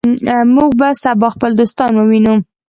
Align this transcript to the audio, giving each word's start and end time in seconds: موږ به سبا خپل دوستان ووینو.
موږ 0.55 0.71
به 0.79 0.89
سبا 1.03 1.27
خپل 1.35 1.51
دوستان 1.59 1.91
ووینو. 1.95 2.35